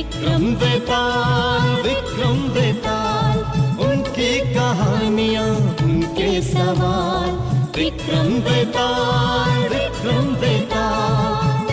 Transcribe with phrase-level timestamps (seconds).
[0.00, 3.38] विक्रम वेताल विक्रम वेताल
[3.86, 5.48] उनकी कहानियाँ,
[5.84, 7.28] उनके सवाल।
[7.76, 11.66] विक्रम वेताल विक्रम वेताल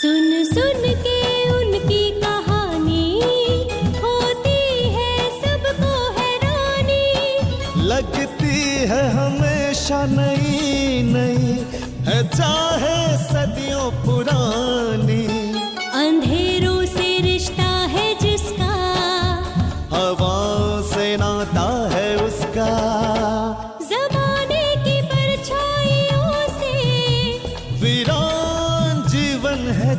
[0.00, 1.20] सुन सुन के
[1.58, 3.06] उनकी कहानी,
[4.02, 4.58] होती
[4.96, 5.14] है
[5.44, 7.06] सबको हैरानी।
[7.92, 8.58] लगती
[8.92, 11.56] है हमेशा नई नई
[12.08, 12.69] है चाहे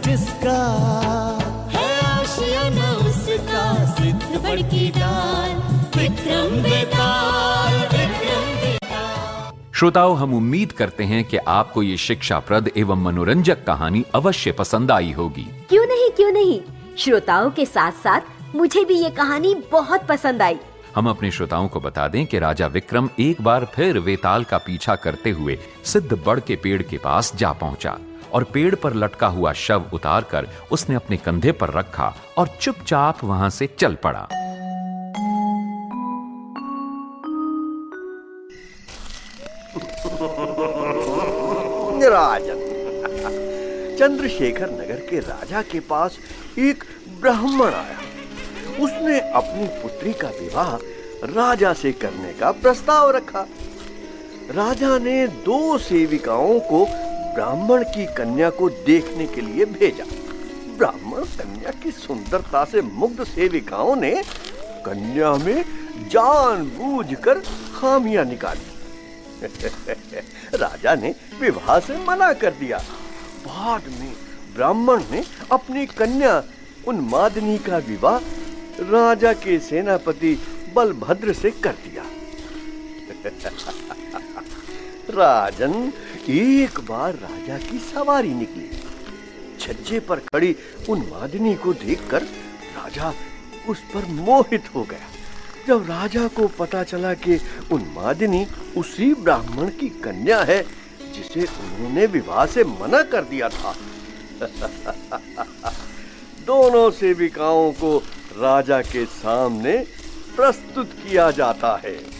[0.01, 0.59] जिसका
[1.71, 5.51] है आशियाना उसका सिद्ध बड़ की डाल
[5.97, 8.39] विक्रम बेताल विक्रम
[9.75, 15.11] श्रोताओं हम उम्मीद करते हैं कि आपको ये शिक्षाप्रद एवं मनोरंजक कहानी अवश्य पसंद आई
[15.11, 16.59] होगी। क्यों नहीं क्यों नहीं?
[16.97, 20.57] श्रोताओं के साथ साथ मुझे भी ये कहानी बहुत पसंद आई।
[20.95, 24.95] हम अपने श्रोताओं को बता दें कि राजा विक्रम एक बार फिर वेताल का पीछा
[24.95, 27.97] करते हुए सिद्ध बड़ के पेड़ के पास जा पहुँचा।
[28.33, 33.49] और पेड़ पर लटका हुआ शव उतारकर उसने अपने कंधे पर रखा और चुपचाप वहाँ
[33.49, 34.27] से चल पड़ा।
[42.03, 42.59] राजन,
[43.99, 46.17] चंद्रशेखर नगर के राजा के पास
[46.59, 46.83] एक
[47.21, 47.99] ब्राह्मण आया।
[48.83, 50.75] उसने अपनी पुत्री का विवाह
[51.25, 53.45] राजा से करने का प्रस्ताव रखा।
[54.51, 56.85] राजा ने दो सेविकाओं को
[57.35, 60.05] ब्राह्मण की कन्या को देखने के लिए भेजा।
[60.77, 64.11] ब्राह्मण कन्या की सुंदरता से मुग्ध सेविकाओं ने
[64.85, 65.63] कन्या में
[66.07, 67.39] जानबूझकर
[67.75, 68.69] खामियाँ निकाली।
[70.55, 72.77] राजा ने विवाह से मना कर दिया।
[73.47, 74.13] बाद में
[74.55, 76.43] ब्राह्मण ने अपनी कन्या
[76.87, 78.17] उन्मादनी का विवाह
[78.91, 80.37] राजा के सेनापति
[80.75, 82.03] बलभद्र से कर दिया।
[85.09, 85.93] राजन
[86.29, 88.69] एक बार राजा की सवारी निकली।
[89.59, 90.55] छज्जे पर खड़ी
[90.89, 92.21] उन्मादिनी को देखकर
[92.75, 93.13] राजा
[93.69, 95.07] उस पर मोहित हो गया।
[95.67, 97.39] जब राजा को पता चला कि
[97.71, 100.63] उन्मादिनी उसी ब्राह्मण की कन्या है,
[101.13, 103.75] जिसे उन्होंने विवाह से मना कर दिया था,
[106.45, 108.03] दोनों सेविकाओं को
[108.37, 109.77] राजा के सामने
[110.35, 112.10] प्रस्तुत किया जाता है।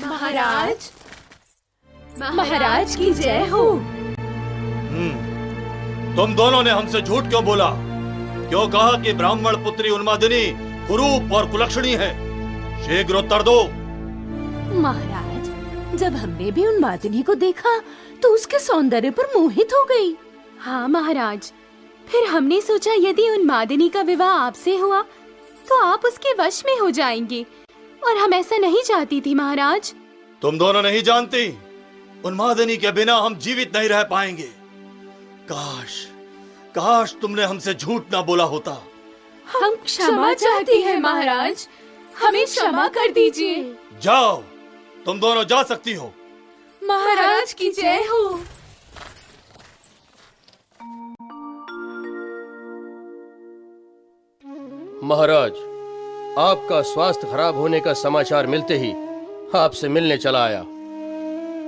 [0.00, 0.90] महाराज।
[2.34, 3.64] महाराज की जय हो।
[6.16, 7.68] तुम दोनों ने हमसे झूठ क्यों बोला?
[8.48, 10.44] क्यों कहा कि ब्राह्मण पुत्री उन्मादिनी
[10.88, 12.10] कुरूप और कुलक्षणी है?
[12.84, 13.62] शीघ्र उत्तर दो।
[14.80, 17.78] महाराज जब हमने भी उन मादिनी को देखा
[18.22, 20.16] तो उसके सौंदर्य पर मोहित हो गई।
[20.60, 21.52] हाँ महाराज।
[22.06, 25.02] फिर हमने सोचा यदि उन मादिनी का विवाह आपसे हुआ
[25.68, 27.44] तो आप उसके वश में हो जाएँगे।
[28.06, 29.94] और हम ऐसा नहीं चाहती थी महाराज।
[30.42, 31.48] तुम दोनों नहीं जानती?
[32.24, 34.48] उन्मादिनी के बिना हम जीवित नहीं रह पाएँगे।
[35.48, 36.06] काश
[36.74, 38.72] काश तुमने हमसे झूठ ना बोला होता।
[39.46, 41.68] हम क्षमा चाहती हैं महाराज।
[42.22, 43.62] हमें क्षमा कर दीजिए।
[44.02, 44.36] जाओ
[45.06, 46.12] तुम दोनों जा सकती हो।
[46.82, 48.40] महाराज की जय हो।
[55.04, 55.52] महाराज
[56.38, 58.90] आपका स्वास्थ्य खराब होने का समाचार मिलते ही
[59.54, 60.60] आपसे मिलने चला आया।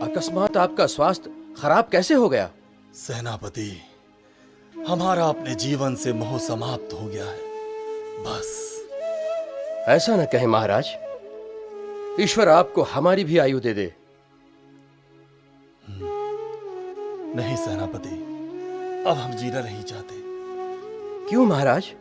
[0.07, 1.31] अकस्मात आपका स्वास्थ्य
[1.63, 2.51] खराब कैसे हो गया?
[2.95, 3.83] सेनापति
[4.89, 7.39] हमारा अपने जीवन से मोह समाप्त हो गया है।
[8.21, 8.81] बस।
[9.89, 10.87] ऐसा न कहे महाराज।
[12.21, 13.95] ईश्वर आपको हमारी भी आयु दे दे।
[17.37, 18.17] नहीं सेनापति
[19.07, 20.15] अब हम जीना नहीं चाहते।
[21.29, 21.93] क्यों महाराज?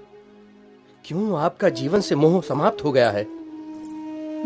[1.10, 3.24] क्यों आपका जीवन से मोह समाप्त हो गया है?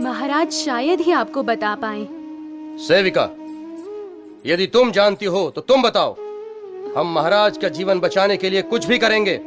[0.01, 2.05] महाराज शायद ही आपको बता पाए।
[2.79, 3.23] सेविका
[4.45, 6.13] यदि तुम जानती हो तो तुम बताओ।
[6.97, 9.37] हम महाराज का जीवन बचाने के लिए कुछ भी करेंगे।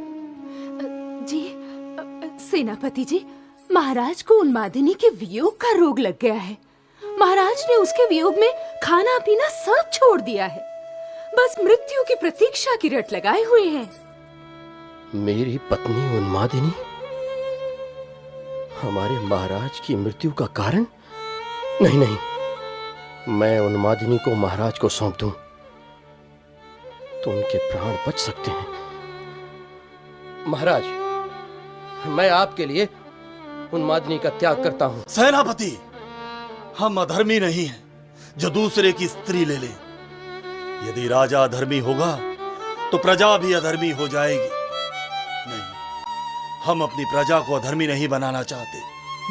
[1.23, 1.41] जी
[2.41, 3.25] सेनापति जी
[3.71, 6.57] महाराज को उन्मादिनी के वियोग का रोग लग गया है।
[7.19, 8.51] महाराज ने उसके वियोग में
[8.83, 10.61] खाना पीना सब छोड़ दिया है।
[11.33, 13.89] बस मृत्यु की प्रतीक्षा की रट लगाए हुए हैं।
[15.15, 16.71] मेरी पत्नी उन्मादिनी?
[18.81, 20.85] हमारे महाराज की मृत्यु का कारण?
[21.81, 22.17] नहीं नहीं।
[23.33, 25.31] मैं उन्मादिनी को महाराज को सौंप दूँ।
[27.23, 28.65] तो उनके प्राण बच सकते हैं।
[30.47, 30.83] महाराज,
[32.09, 32.87] मैं आपके लिए
[33.73, 35.71] उन्मादिनी का त्याग करता हूँ। सेनापति,
[36.79, 37.83] हम अधर्मी नहीं हैं,
[38.37, 39.71] जो दूसरे की स्त्री ले ले।
[40.89, 42.15] यदि राजा अधर्मी होगा
[42.91, 44.49] तो प्रजा भी अधर्मी हो जाएगी।
[45.49, 45.76] नहीं।
[46.65, 48.77] हम अपनी प्रजा को अधर्मी नहीं बनाना चाहते।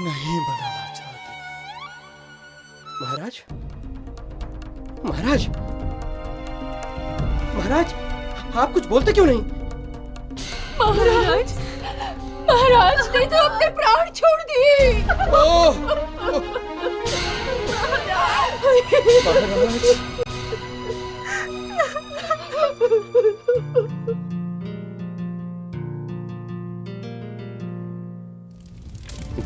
[0.05, 1.31] नहीं बनाना चाहते।
[3.02, 3.34] महाराज?
[5.05, 5.49] महाराज?
[7.56, 7.94] महाराज
[8.56, 9.43] आप कुछ बोलते क्यों नहीं?
[10.81, 11.55] महाराज
[12.50, 14.76] महाराज ने तो अपने प्राण छोड़ दिए।
[19.43, 20.25] महाराज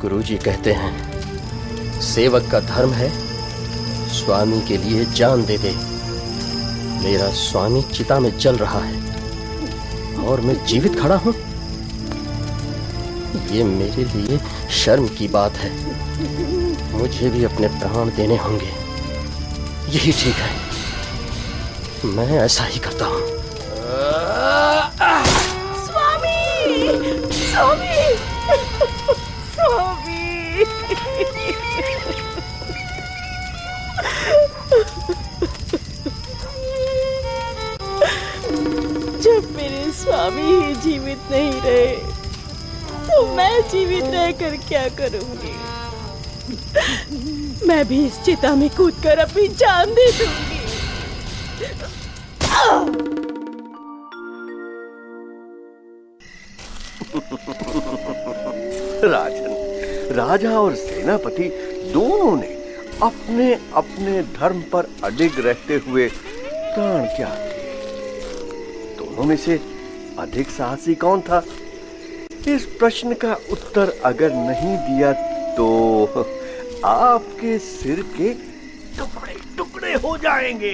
[0.00, 3.08] गुरुजी कहते हैं, सेवक का धर्म है,
[4.08, 5.73] स्वामी के लिए जान दे दे।
[7.02, 8.94] मेरा स्वामी चिता में जल रहा है,
[10.26, 11.35] और मैं जीवित खड़ा हूँ।
[13.52, 15.70] ये मेरे लिए शर्म की बात है।
[16.93, 18.73] मुझे भी अपने प्राण देने होंगे।
[19.91, 20.50] यही ठीक है।
[22.06, 23.20] मैं ऐसा ही करता हूँ।
[39.20, 41.96] जब मेरे स्वामी ही जीवित नहीं रहे
[43.06, 45.55] तो मैं जीवित रहकर क्या करूँगी?
[47.67, 50.58] मैं भी इस चिता में कूदकर अपनी जान दे दूँगी।
[59.05, 61.49] राजन, राजा और सेनापति
[61.94, 62.55] दोनों ने
[63.02, 67.50] अपने अपने धर्म पर अडिग रहते हुए प्राण त्याग
[69.20, 69.55] दोनों में से
[70.19, 71.43] अधिक साहसी कौन था?
[72.49, 75.12] इस प्रश्न का उत्तर अगर नहीं दिया
[75.56, 76.06] तो
[76.84, 78.32] आपके सिर के
[78.99, 80.72] टुकड़े टुकड़े हो जाएँगे।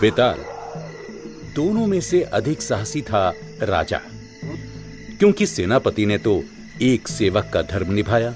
[0.00, 0.44] वेताल,
[1.54, 3.32] दोनों में से अधिक साहसी था
[3.62, 4.00] राजा।
[5.18, 6.42] क्योंकि सेनापति ने तो
[6.82, 8.34] एक सेवक का धर्म निभाया।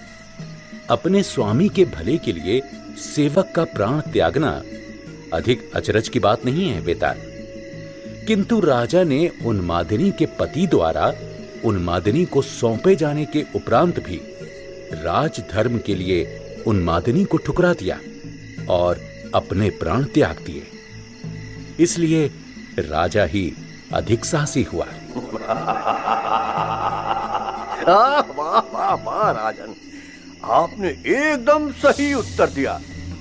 [0.91, 2.63] अपने स्वामी के भले के लिए
[3.15, 4.61] सेवक का प्राण त्यागना
[5.35, 7.17] अधिक अचरज की बात नहीं है, बेताल।
[8.27, 11.15] किंतु राजा ने उन्मादिनी के पति द्वारा
[11.65, 14.21] उन्मादिनी को सौंपे जाने के उपरांत भी
[14.93, 18.01] राज धर्म के लिए उन्मादिनी को ठुकरा दिया
[18.69, 19.01] और
[19.35, 20.67] अपने प्राण त्याग दिए।
[21.81, 22.31] इसलिए
[22.79, 23.53] राजा ही
[23.93, 24.87] अधिक साहसी हुआ।
[28.29, 29.75] वाह वाह वाह, राजन।
[30.45, 32.81] आपने एकदम सही उत्तर दिया।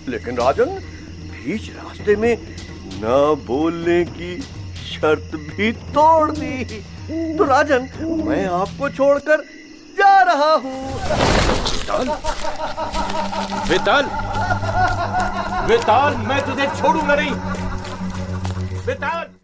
[0.09, 0.87] लेकिन राजन
[1.47, 2.38] बीच रास्ते में
[2.94, 4.41] ना बोलने की
[4.95, 6.65] शर्त भी तोड़ दी।
[7.38, 7.89] तो राजन,
[8.25, 9.41] मैं आपको छोड़कर
[9.97, 10.94] जा रहा हूँ।
[11.71, 12.09] विताल।
[13.69, 14.05] विताल।
[15.67, 17.31] विताल, मैं तुझे छोड़ूँगा नहीं।
[18.81, 19.37] वेताल।